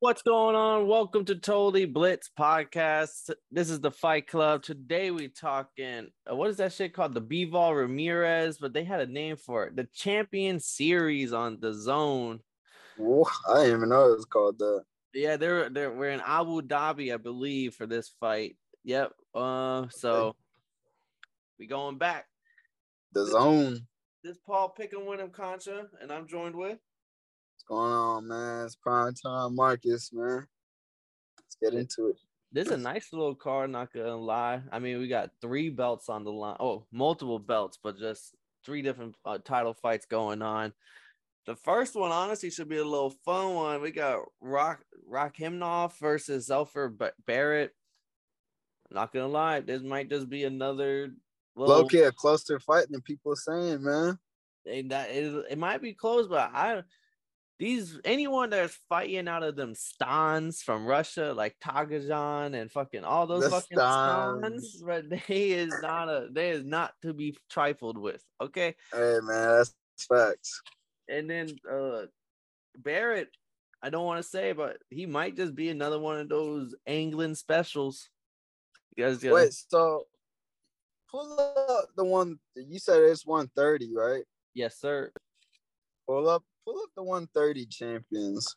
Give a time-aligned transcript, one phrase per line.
[0.00, 0.86] What's going on?
[0.86, 3.32] Welcome to Totally Blitz podcast.
[3.50, 4.62] This is the Fight Club.
[4.62, 6.06] Today we talking.
[6.24, 7.14] Uh, what is that shit called?
[7.14, 9.74] The Bivol Ramirez, but they had a name for it.
[9.74, 12.38] The Champion Series on DAZN.
[12.96, 14.84] Whoa, I didn't even know it was called that.
[15.14, 18.54] Yeah, they're they're we're in Abu Dhabi, I believe, for this fight.
[18.84, 19.10] Yep.
[19.34, 20.36] Uh, so
[21.58, 22.26] we going back.
[23.16, 23.80] DAZN.
[24.22, 26.78] This Paul Pickham Winham Concha, and I'm joined with.
[27.68, 28.64] Going on, man?
[28.64, 30.46] It's prime time, Marcus, man.
[31.36, 32.16] Let's get into it.
[32.50, 34.62] This is a nice little card, not gonna lie.
[34.72, 36.56] I mean, we got three belts on the line.
[36.60, 40.72] Oh, multiple belts, but just three different uh, title fights going on.
[41.44, 43.82] The first one, honestly, should be a little fun one.
[43.82, 46.90] We got Rock Rock Rakhimov versus Zelfa
[47.26, 47.72] Barrett.
[48.90, 51.10] I'm not gonna lie, this might just be another
[51.54, 54.18] little low a closer fight than people are saying, man.
[54.64, 56.82] And that it, it might be close, but I
[57.58, 63.26] these anyone that's fighting out of them stans from Russia, like Tagajan and fucking all
[63.26, 67.36] those the fucking stans, stans, but they is not a they is not to be
[67.50, 68.22] trifled with.
[68.40, 68.76] Okay.
[68.92, 69.74] Hey man, that's
[70.08, 70.62] facts.
[71.08, 72.02] And then uh
[72.76, 73.30] Barrett,
[73.82, 77.38] I don't want to say, but he might just be another one of those England
[77.38, 78.08] specials.
[78.96, 80.04] You guys Wait, so
[81.10, 84.22] pull up the one you said it's 130, right?
[84.54, 85.10] Yes, sir.
[86.06, 88.54] Pull up pull up the 130 champions.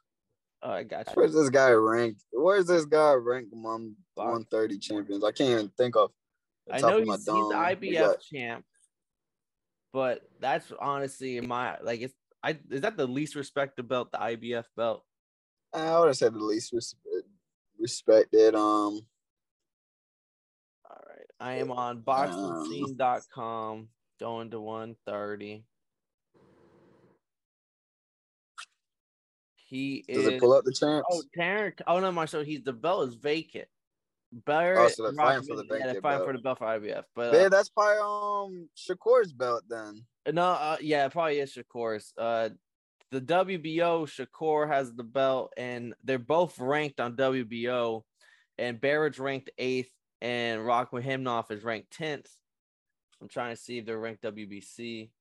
[0.64, 1.14] Oh, I got you.
[1.16, 2.24] Where's this guy ranked?
[2.32, 5.24] Where's this guy ranked among 130 champions?
[5.24, 6.12] I can't even think of.
[6.72, 8.22] I know he's, he's the IBF got...
[8.22, 8.64] champ,
[9.92, 14.20] but that's honestly in my like it's I is that the least respected belt, the
[14.20, 15.04] IBF belt?
[15.74, 16.96] I would have said the least res-
[17.80, 18.54] respected.
[18.54, 19.02] Um,
[20.86, 23.88] all right, I am on boxing.com
[24.20, 25.66] going to 130.
[29.72, 30.34] He Does is.
[30.34, 31.08] it pull up the champs?
[31.10, 31.82] Oh, Tarrant.
[31.88, 33.70] Oh no, my so he's the belt is vacant.
[34.34, 36.30] Barrett, oh, so they're fighting for the vacant yeah, they're fighting belt.
[36.30, 37.04] for the belt for IBF.
[37.16, 40.04] But yeah, uh, that's probably um Shakur's belt then.
[40.32, 42.14] No, uh, yeah, probably is Shakur's.
[42.18, 42.50] Uh,
[43.12, 48.04] the WBO Shakur has the belt, and they're both ranked on WBO,
[48.58, 49.92] and Barrett's ranked eighth,
[50.22, 52.30] and Rakhimov is ranked tenth.
[53.22, 55.12] I'm trying to see if they're ranked WBC.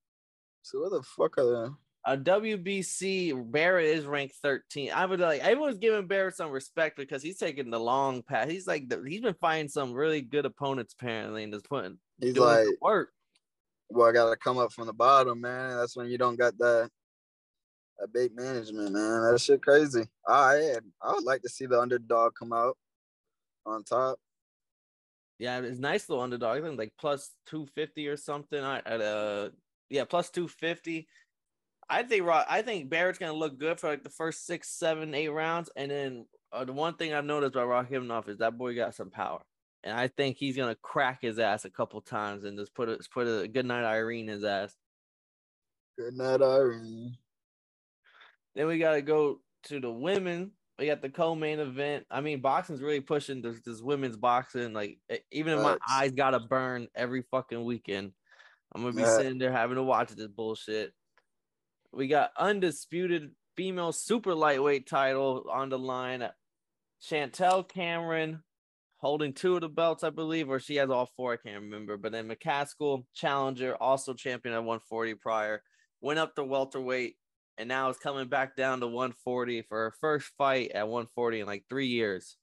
[0.63, 1.73] So what the fuck are they?
[2.05, 4.91] A WBC Barrett is ranked 13.
[4.93, 8.49] I would like everyone's giving Barrett some respect because he's taking the long path.
[8.49, 12.37] He's like the, he's been fighting some really good opponents apparently and just putting he's
[12.37, 13.11] like work.
[13.91, 15.77] Well, I gotta come up from the bottom, man.
[15.77, 16.91] That's when you don't got that
[18.13, 19.23] big management, man.
[19.23, 20.05] That shit crazy.
[20.27, 22.77] I I would like to see the underdog come out
[23.67, 24.19] on top.
[25.39, 26.59] Yeah, it's nice little underdog.
[26.59, 28.63] I think like plus 250 or something.
[28.63, 29.51] I at uh
[29.91, 31.09] yeah, plus 250
[31.91, 35.29] I think I think Barrett's gonna look good for like the first six, seven, eight
[35.29, 38.77] rounds, and then uh, the one thing I've noticed about Rock Rakhimov is that boy
[38.77, 39.41] got some power,
[39.83, 42.99] and I think he's gonna crack his ass a couple times and just put a
[43.13, 44.75] put a good night Irene his ass.
[45.99, 47.17] Good night Irene.
[48.55, 50.53] Then we gotta go to the women.
[50.79, 52.07] We got the co-main event.
[52.11, 54.73] I mean, boxing's really pushing this, this women's boxing.
[54.73, 54.99] Like,
[55.31, 58.13] even if my eyes gotta burn every fucking weekend,
[58.73, 60.95] I'm gonna be sitting there having to watch this bullshit.
[61.93, 66.29] We got undisputed female super lightweight title on the line.
[67.01, 68.43] Chantelle Cameron
[68.99, 71.33] holding two of the belts, I believe, or she has all four.
[71.33, 71.97] I can't remember.
[71.97, 75.63] But then McCaskill, challenger, also champion at 140 prior,
[76.01, 77.17] went up to welterweight,
[77.59, 81.47] and now is coming back down to 140 for her first fight at 140 in
[81.47, 82.37] like three years.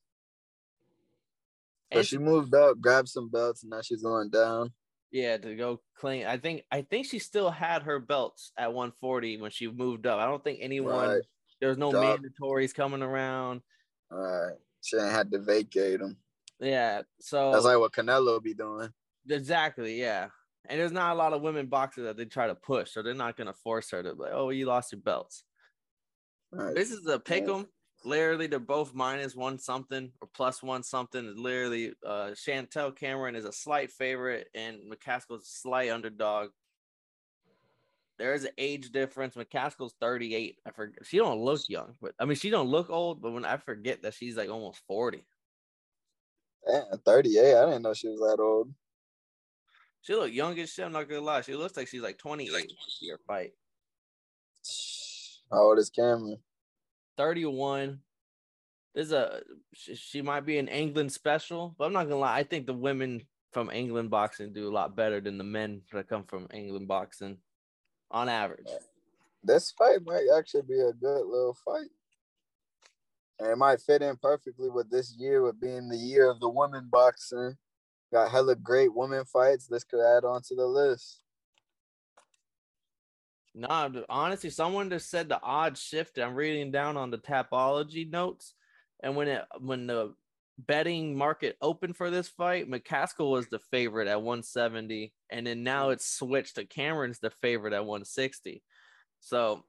[1.94, 4.74] So and she moved up, grabbed some belts, and now she's going down.
[5.12, 6.26] Yeah, to go clean.
[6.26, 10.20] I think I think she still had her belts at 140 when she moved up.
[10.20, 11.22] I don't think anyone right.
[11.60, 12.20] there was no Drop.
[12.20, 13.62] mandatories coming around.
[14.12, 14.56] All right.
[14.82, 16.18] She ain't had to vacate them.
[16.60, 17.04] Yeah.
[17.22, 18.90] So that's like what Canelo be doing.
[19.30, 20.28] Exactly, yeah.
[20.70, 23.14] And there's not a lot of women boxers that they try to push, so they're
[23.14, 25.44] not gonna force her to like, oh, you lost your belts.
[26.52, 26.76] Right.
[26.76, 27.68] This is a pick 'em
[28.08, 31.34] literally they're both minus one something or plus one something.
[31.36, 36.50] Literally, uh, Chantelle Cameron is a slight favorite and McCaskill's a slight underdog.
[38.18, 39.36] There is an age difference.
[39.36, 40.58] McCaskill's 38.
[40.66, 43.46] I forget she don't look young, but I mean she don't look old, but when
[43.46, 45.24] I forget that she's like almost 40.
[46.68, 47.56] Yeah, 38.
[47.56, 48.74] I didn't know she was that old.
[50.02, 50.86] She look young as shit.
[50.86, 51.42] I'm not gonna lie.
[51.42, 52.72] She looks like she's like 28
[53.02, 53.52] year fight.
[55.52, 56.38] How old is Cameron?
[57.18, 58.00] 31.
[58.96, 59.42] There's a
[59.74, 62.38] she might be an England special, but I'm not gonna lie.
[62.38, 66.08] I think the women from England boxing do a lot better than the men that
[66.08, 67.38] come from England boxing,
[68.12, 68.70] on average.
[69.44, 71.90] This fight might actually be a good little fight.
[73.40, 76.50] And it might fit in perfectly with this year with being the year of the
[76.50, 77.56] women boxing.
[78.12, 79.68] Got hella great women fights.
[79.68, 81.22] This could add on to the list.
[83.58, 86.24] Nah, honestly, someone just said the odds shifted.
[86.24, 88.54] I'm reading down on the Tapology notes,
[89.02, 90.14] and when it when the
[90.60, 95.90] betting market opened for this fight, McCaskill was the favorite at 170, and then now
[95.90, 98.62] it's switched to Cameron's the favorite at 160.
[99.22, 99.66] So,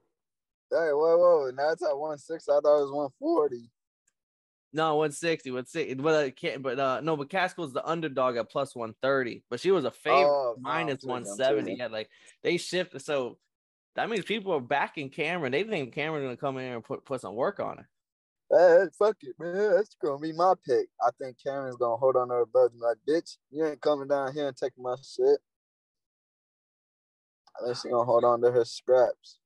[0.69, 1.51] hey, whoa, whoa!
[1.55, 2.51] Now it's at 160.
[2.51, 3.71] I thought it was 140.
[4.71, 5.95] No, 160, 160.
[5.95, 6.61] But I can't.
[6.61, 9.41] But uh, no, McCaskill's the underdog at plus 130.
[9.49, 11.73] But she was a favorite oh, minus 170.
[11.73, 12.07] Yeah, like
[12.43, 13.01] they shifted.
[13.01, 13.39] So
[13.95, 15.51] that means people are backing Cameron.
[15.51, 17.85] They think Cameron's gonna come in and put put some work on it.
[18.51, 19.75] Hey, fuck it, man.
[19.75, 20.87] That's gonna be my pick.
[21.01, 24.07] I think Cameron's gonna hold on to her belt and like, bitch, you ain't coming
[24.07, 25.39] down here and taking my shit.
[27.59, 29.39] I think she's gonna hold on to her scraps.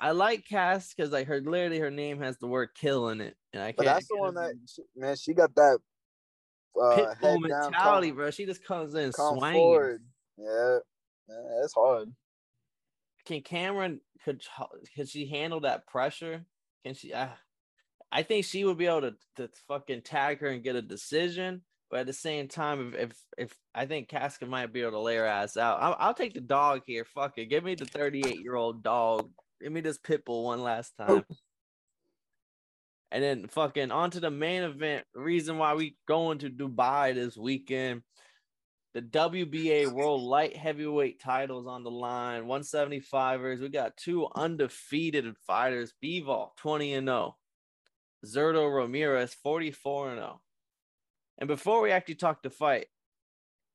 [0.00, 3.36] I like Cass because like her literally her name has the word kill in it,
[3.52, 3.76] and I can't.
[3.76, 5.16] But that's the one that she, man.
[5.16, 5.78] She got that
[6.82, 8.30] uh, pitbull mentality, down, bro.
[8.30, 9.52] She just comes in swinging.
[9.52, 10.02] Forward.
[10.36, 10.78] Yeah,
[11.28, 12.12] man, that's hard
[13.26, 14.42] can Cameron could
[14.96, 16.44] could she handle that pressure?
[16.84, 17.12] Can she?
[17.12, 17.28] Uh,
[18.10, 21.62] I think she would be able to to fucking tag her and get a decision.
[21.90, 25.00] But at the same time, if if, if I think Casca might be able to
[25.00, 27.04] lay her ass out, I'll, I'll take the dog here.
[27.04, 29.30] Fuck it, give me the thirty eight year old dog.
[29.60, 31.24] Give me this pit bull one last time.
[33.12, 35.04] And then fucking on to the main event.
[35.14, 38.02] Reason why we going to Dubai this weekend
[38.94, 42.44] the WBA World Light Heavyweight titles on the line.
[42.44, 43.60] 175ers.
[43.60, 45.94] We got two undefeated fighters.
[46.02, 47.36] Bivol 20 and 0.
[48.26, 50.40] Zurdo Ramirez 44 and 0.
[51.38, 52.86] And before we actually talk to fight,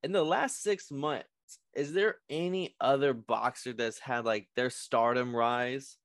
[0.03, 1.27] in the last six months,
[1.73, 5.97] is there any other boxer that's had like their stardom rise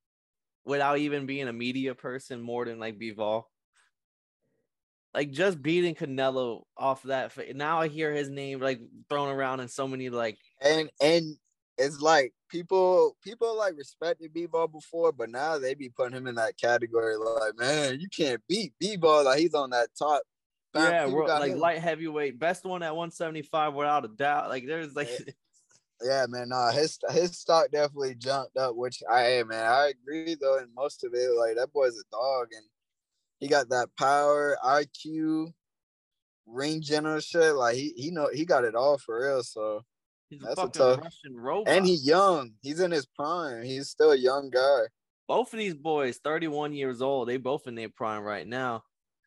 [0.64, 3.44] without even being a media person more than like Bivol?
[5.14, 7.32] Like just beating Canelo off that.
[7.54, 11.36] Now I hear his name like thrown around in so many like and and
[11.78, 16.36] it's like people people like respected B-ball before, but now they be putting him in
[16.36, 17.16] that category.
[17.16, 19.24] Like, man, you can't beat B-ball.
[19.24, 20.22] Like he's on that top.
[20.74, 21.58] Yeah, like him.
[21.58, 24.48] light heavyweight, best one at 175 without a doubt.
[24.48, 25.08] Like there's like.
[26.04, 26.48] Yeah, man.
[26.48, 28.74] Nah, his his stock definitely jumped up.
[28.74, 30.58] Which I, hey, man, I agree though.
[30.58, 32.64] In most of it, like that boy's a dog, and
[33.42, 35.52] he got that power, IQ,
[36.46, 37.56] ring general shit.
[37.56, 39.42] Like he he know he got it all for real.
[39.42, 39.82] So
[40.30, 41.68] he's that's a, a tough Russian robot.
[41.74, 42.52] And he's young.
[42.60, 43.64] He's in his prime.
[43.64, 44.82] He's still a young guy.
[45.26, 48.84] Both of these boys, 31 years old, they both in their prime right now.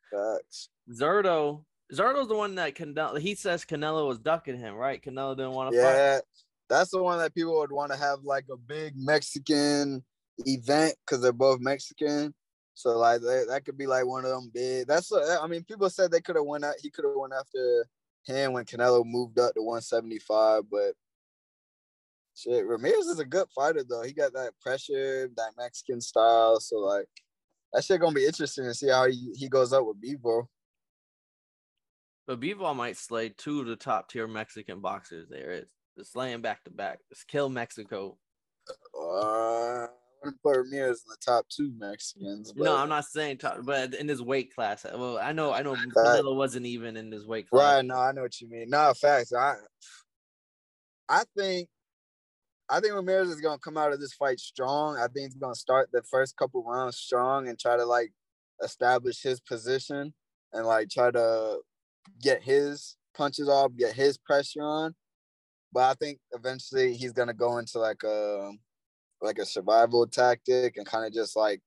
[0.09, 0.69] Facts.
[0.89, 3.19] Zurdo, Zurdo's the one that Canelo.
[3.19, 5.03] He says Canelo was ducking him, right?
[5.03, 6.23] Canelo didn't want to yeah, fight.
[6.69, 10.05] that's the one that people would want to have like a big Mexican
[10.45, 12.33] event because they're both Mexican.
[12.75, 14.85] So like that, that could be like one of them big.
[14.85, 16.75] That's a, I mean, people said they could have went out.
[16.81, 17.87] He could have went after
[18.25, 20.93] him when Canelo moved up to 175, but
[22.35, 24.03] shit, Ramirez is a good fighter though.
[24.03, 26.59] He got that pressure, that Mexican style.
[26.59, 27.07] So like
[27.71, 30.47] that shit gonna be interesting to see how he, he goes up with Bivol.
[32.27, 35.65] But Bivol might slay two of the top tier Mexican boxers there is.
[35.97, 36.99] Just slaying back to back.
[37.09, 38.17] Just kill Mexico.
[38.99, 39.87] Uh,
[40.43, 42.51] put Ramirez in the top two Mexicans.
[42.51, 42.65] But...
[42.65, 44.85] No, I'm not saying top, but in this weight class.
[44.85, 47.75] Uh, well, I know, I know, Canelo wasn't even in this weight class.
[47.77, 47.85] Right?
[47.85, 48.69] No, I know what you mean.
[48.69, 49.33] No, facts.
[49.33, 49.55] I,
[51.07, 51.69] I think,
[52.69, 54.97] I think Ramirez is gonna come out of this fight strong.
[54.97, 58.11] I think he's gonna start the first couple rounds strong and try to like
[58.63, 60.13] establish his position
[60.51, 61.59] and like try to
[62.21, 64.95] get his punches off, get his pressure on.
[65.71, 68.51] But I think eventually he's gonna go into like a
[69.25, 71.61] like a survival tactic and kind of just like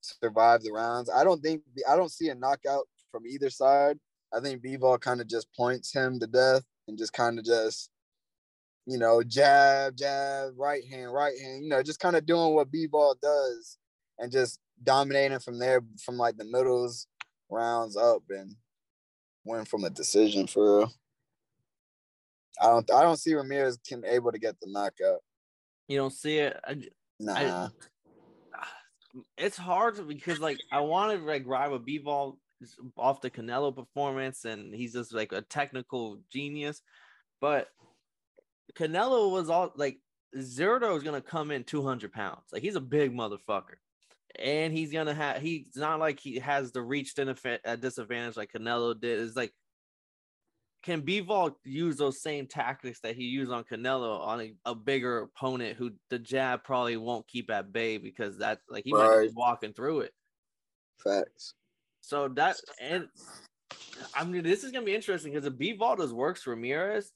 [0.00, 1.10] survive the rounds.
[1.10, 3.98] I don't think I don't see a knockout from either side.
[4.32, 7.90] I think Bivol kind of just points him to death and just kind of just
[8.86, 12.72] you know jab jab right hand right hand you know just kind of doing what
[12.72, 13.78] Bivol does
[14.18, 17.06] and just dominating from there from like the middles
[17.50, 18.54] rounds up and
[19.44, 20.92] win from a decision for real.
[22.60, 25.20] I don't I don't see Ramirez can able to get the knockout.
[25.90, 26.56] You don't see it.
[26.64, 26.76] I,
[27.18, 27.34] nah.
[27.34, 27.68] I,
[29.36, 32.36] it's hard because like I want to like ride with Bivol
[32.96, 36.80] off the Canelo performance, and he's just like a technical genius.
[37.40, 37.66] But
[38.78, 39.98] Canelo was all like
[40.36, 42.44] Zurdo is gonna come in 200 pounds.
[42.52, 43.78] Like he's a big motherfucker,
[44.38, 45.42] and he's gonna have.
[45.42, 49.18] He's not like he has the reach a disadvantage like Canelo did.
[49.18, 49.52] It's like
[50.82, 55.22] can Bivol use those same tactics that he used on Canelo on a, a, bigger
[55.22, 59.08] opponent who the jab probably won't keep at bay because that like he right.
[59.08, 60.12] might be walking through it.
[61.02, 61.54] Facts.
[62.00, 63.08] So that and
[64.14, 67.12] I mean, this is gonna be interesting because if Bivol does works Ramirez,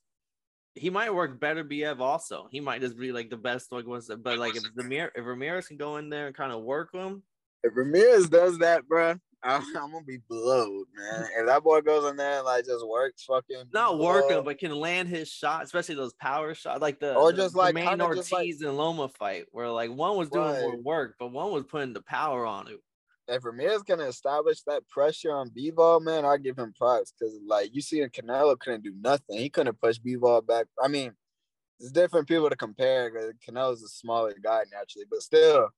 [0.75, 2.49] he might work Beterbiev also.
[2.50, 5.68] He might just be like the best like ones, but like if Ramirez, if Ramirez
[5.68, 7.23] can go in there and kind of work him.
[7.62, 11.28] If Ramirez does that, bro, I'm, I'm, gonna be blowed, man.
[11.38, 14.74] If that boy goes in there and like just works fucking not working, but can
[14.74, 18.32] land his shot, especially those power shots, like the or just the, like main Ortiz
[18.32, 20.60] like, and Loma fight, where like one was doing right.
[20.60, 22.80] more work, but one was putting the power on it
[23.28, 27.74] if Ramirez can establish that pressure on B-ball, man, I give him props because like
[27.74, 29.38] you see, in Canelo couldn't do nothing.
[29.38, 30.66] He couldn't push B-ball back.
[30.82, 31.12] I mean,
[31.80, 35.70] it's different people to compare because Canelo's a smaller guy naturally, but still,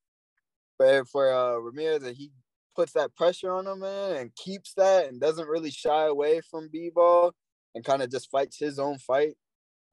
[0.78, 2.30] but for uh, Ramirez, he
[2.76, 6.68] puts that pressure on him, man, and keeps that and doesn't really shy away from
[6.70, 7.32] B-ball
[7.74, 9.34] and kind of just fights his own fight.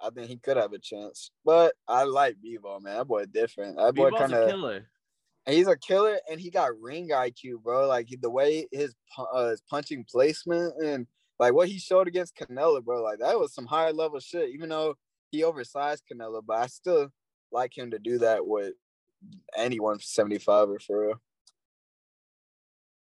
[0.01, 2.97] I think he could have a chance, but I like B-ball, man.
[2.97, 3.77] That boy different.
[3.77, 4.49] That boy kind of
[5.45, 7.87] he's a killer, and he got ring IQ, bro.
[7.87, 11.07] Like the way his uh, his punching placement and
[11.39, 13.03] like what he showed against Canelo, bro.
[13.03, 14.49] Like that was some high level shit.
[14.49, 14.95] Even though
[15.31, 17.09] he oversized Canelo, but I still
[17.51, 18.73] like him to do that with
[19.55, 21.21] anyone 75 or for real.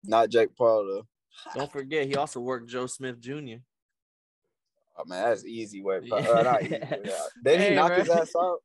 [0.08, 1.06] Not Jake Paul though.
[1.54, 3.60] Don't forget, he also worked Joe Smith Jr.
[4.96, 6.02] Oh man, that's easy work.
[6.06, 6.16] Yeah.
[6.16, 6.68] Uh, easy.
[7.44, 8.58] Did hey, he knock his ass out?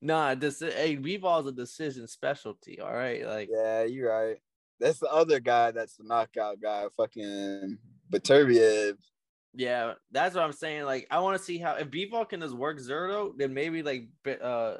[0.00, 2.80] Nah, this hey, Bivol is a decision specialty.
[2.80, 4.38] All right, like yeah, you're right.
[4.78, 5.72] That's the other guy.
[5.72, 6.86] That's the knockout guy.
[6.96, 7.76] Fucking
[8.10, 8.96] Beterbiev.
[9.52, 10.84] Yeah, that's what I'm saying.
[10.84, 14.08] Like, I want to see how if Bivol can just work Zurdo, then maybe like
[14.40, 14.76] uh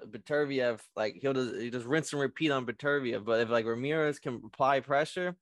[0.96, 3.24] like he'll just he just rinse and repeat on Beterbiev.
[3.24, 5.36] But if like Ramirez can apply pressure,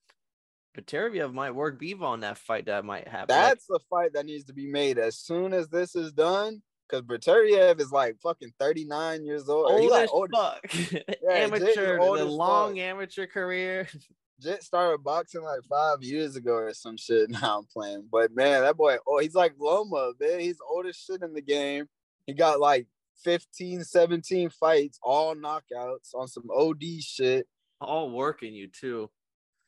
[0.78, 2.66] Beterbiev might work Bivol in that fight.
[2.66, 3.26] That might happen.
[3.28, 6.62] That's the fight that needs to be made as soon as this is done.
[6.88, 9.70] Cause Beterbiev is like fucking 39 years old.
[9.70, 10.60] Old like, old fuck.
[10.90, 12.78] Yeah, amateur, the long fuck.
[12.78, 13.88] amateur career.
[14.40, 17.28] Jit started boxing like five years ago or some shit.
[17.28, 18.08] Now I'm playing.
[18.10, 20.40] But man, that boy, oh, he's like Loma, man.
[20.40, 21.86] He's oldest shit in the game.
[22.26, 22.86] He got like
[23.24, 27.48] 15, 17 fights, all knockouts on some OD shit.
[27.80, 29.10] All working you too.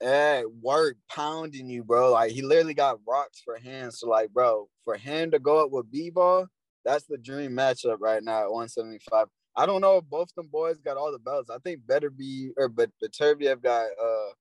[0.00, 2.12] Yeah, work pounding you, bro.
[2.12, 4.00] Like he literally got rocks for hands.
[4.00, 6.46] So like, bro, for him to go up with B-ball,
[6.84, 9.26] that's the dream matchup right now at 175.
[9.56, 11.50] I don't know if both them boys got all the belts.
[11.50, 14.32] I think better be or but Beterbiev got uh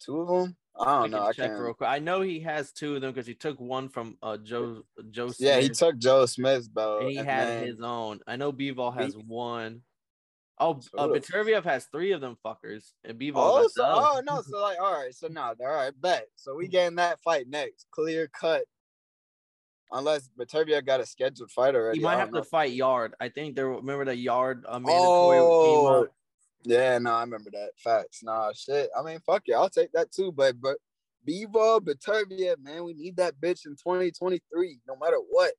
[0.00, 0.56] two of them.
[0.78, 1.24] I don't I know.
[1.24, 1.60] I check can't.
[1.60, 1.88] real quick.
[1.88, 5.28] I know he has two of them because he took one from uh Joe Joe.
[5.28, 7.02] Smith, yeah, he took Joe Smith's belt.
[7.02, 8.20] And he and had his own.
[8.26, 9.82] I know Bivol has he, one.
[10.58, 13.34] Oh, uh, has three of them fuckers, and Bivol.
[13.36, 16.28] Oh, so, oh no, so like, all right, so now, they're all right, bet.
[16.36, 18.64] So we getting that fight next, clear cut.
[19.92, 21.98] Unless Beterbiev got a scheduled fight already.
[21.98, 22.40] He might have know.
[22.40, 23.14] to fight Yarde.
[23.20, 23.68] I think there.
[23.68, 26.12] Remember the Yarde uh, mandatory oh, came up.
[26.64, 27.70] Yeah, no, I remember that.
[27.76, 28.22] Facts.
[28.24, 28.88] Nah, shit.
[28.98, 30.32] I mean, fuck yeah, I'll take that too.
[30.32, 30.78] But but
[31.28, 35.52] Bivol, Beterbiev, man, we need that bitch in 2023, no matter what.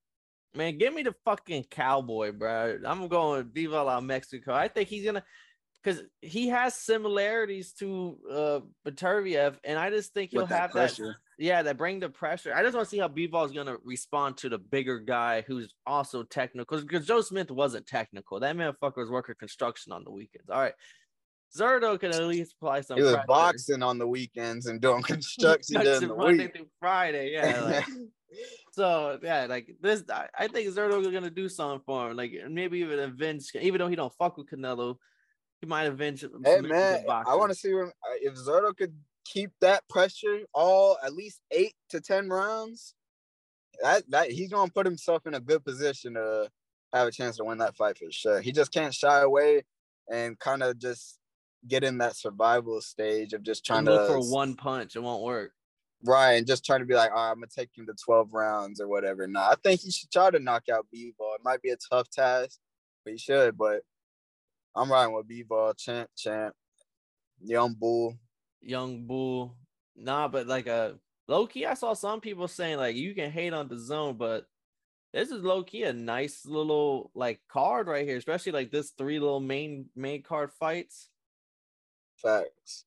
[0.58, 2.80] Man, give me the fucking cowboy, bro.
[2.86, 4.54] I'm going Bivol out Mexico.
[4.54, 5.24] I think he's gonna
[5.84, 11.18] because he has similarities to uh Beterbiev, and I just think he'll that have pressure.
[11.38, 12.54] that yeah, that bring the pressure.
[12.56, 15.74] I just want to see how Bivol is gonna respond to the bigger guy who's
[15.86, 16.82] also technical.
[16.82, 18.40] Because Joe Smith wasn't technical.
[18.40, 20.50] That motherfucker was working construction on the weekends.
[20.50, 20.74] All right.
[21.56, 22.98] Zurdo can at least apply some.
[22.98, 23.28] He was pressure.
[23.28, 26.56] boxing on the weekends and doing construction during the Monday week.
[26.56, 27.32] through Friday.
[27.34, 27.62] Yeah.
[27.62, 27.86] Like,
[28.78, 32.16] so yeah, like this, I, I think Zurdo is gonna do something for him.
[32.16, 34.98] Like maybe even avenge, even though he don't fuck with Canelo,
[35.62, 36.24] he might avenge.
[36.46, 38.94] Hey man, I want to see him uh, if Zurdo could
[39.26, 42.94] keep that pressure all at least eight to ten rounds,
[43.82, 46.48] that that he's gonna put himself in a good position to
[46.94, 48.42] have a chance to win that fight for sure.
[48.42, 49.64] He just can't shy away
[50.08, 51.18] and kind of just
[51.68, 54.96] get in that survival stage of just trying to for one punch.
[54.96, 55.54] It won't work.
[56.04, 58.80] Right, and just trying to be like, oh, I'm gonna take him to 12 rounds
[58.80, 59.28] or whatever.
[59.28, 61.36] No, I think he should try to knock out B-ball.
[61.36, 62.60] It might be a tough task,
[63.04, 63.58] but he should.
[63.58, 63.82] But
[64.76, 66.54] I'm riding with B-ball, champ, champ,
[67.42, 68.16] young bull
[68.62, 69.56] young bull.
[69.96, 70.94] Nah, but like a uh,
[71.28, 74.46] low key, I saw some people saying like you can hate on DAZN, but
[75.14, 79.20] this is low key a nice little like card right here, especially like this three
[79.20, 81.10] little main main card fights.
[82.18, 82.86] Facts.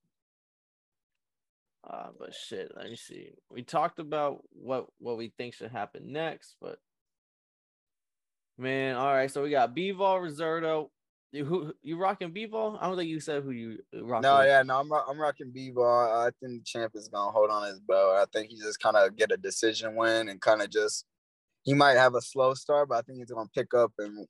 [1.89, 3.31] Uh, but shit, let me see.
[3.51, 6.79] We talked about what what we think should happen next, but
[8.59, 9.31] man, all right.
[9.31, 10.91] So we got Bivol Reserdo
[11.33, 12.79] you who you rocking B-ball?
[12.81, 14.23] I don't think you said who you rocking.
[14.23, 16.27] No, yeah, no, I'm I'm rocking B-ball.
[16.27, 18.17] I think the champ is gonna hold on his belt.
[18.17, 21.05] I think he just kind of get a decision win and kind of just
[21.63, 24.27] he might have a slow start, but I think he's gonna pick up and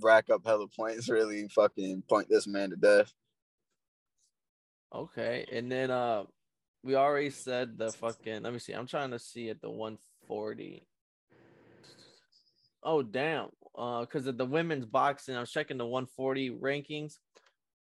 [0.00, 3.12] rack up hella points, really fucking point this man to death.
[4.92, 6.24] Okay, and then uh,
[6.84, 8.42] we already said the fucking.
[8.42, 8.74] Let me see.
[8.74, 10.86] I'm trying to see at the 140.
[12.82, 13.48] Oh damn!
[13.76, 17.14] Uh, because of the women's boxing, I was checking the 140 rankings.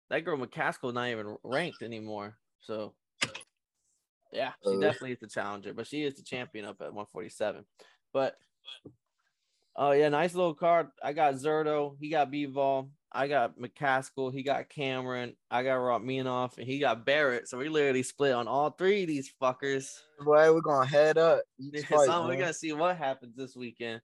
[0.09, 2.35] That girl McCaskill not even ranked anymore.
[2.59, 2.93] So,
[4.33, 7.63] yeah, she uh, definitely is the challenger, but she is the champion up at 147.
[8.11, 8.35] But,
[9.77, 10.87] oh yeah, nice little card.
[11.01, 11.95] I got Zurdo.
[11.97, 12.89] He got Bivol.
[13.11, 17.47] I got McCaskill, he got Cameron, I got Rakhmonov, and he got Barrett.
[17.47, 19.91] So we literally split on all three of these fuckers.
[20.19, 21.41] Boy, we're gonna head up.
[21.89, 24.01] Fight, so we're gonna see what happens this weekend.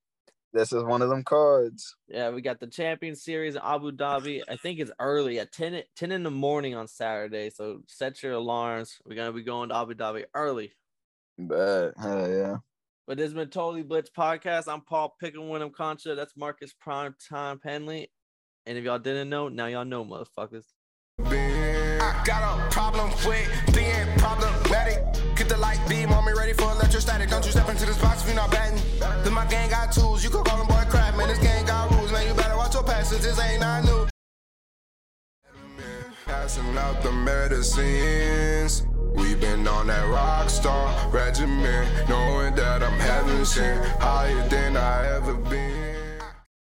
[0.54, 1.96] This is one of them cards.
[2.08, 4.42] Yeah, we got the Champion Series in Abu Dhabi.
[4.50, 7.50] I think it's early at 10, 10 in the morning on Saturday.
[7.50, 8.98] So set your alarms.
[9.06, 10.74] We're gonna be going to Abu Dhabi early.
[11.38, 11.94] Bet.
[12.02, 12.58] Hell yeah.
[13.06, 14.68] But this has been Totally Blitz Podcast.
[14.68, 16.14] I'm Paul Picking Winham Concha.
[16.14, 18.10] That's Marcus Prime Time Penley.
[18.68, 20.66] And if y'all didn't know, now y'all know, motherfuckers.
[21.24, 25.02] I got a problem with being problematic.
[25.38, 27.30] Get the light beam on me ready for electrostatic.
[27.30, 28.78] Don't you step into this box if you're not batting.
[29.24, 30.22] Then my gang got tools.
[30.22, 31.30] You call them boy crap, man.
[31.30, 32.28] This gang got rules, man.
[32.28, 33.24] You better watch your passes.
[33.24, 34.06] This ain't not new.
[36.26, 38.86] Passing out the medicines.
[39.16, 45.08] We've been on that rock star regimen, knowing that I'm heaven sent, higher than I
[45.16, 45.97] ever been.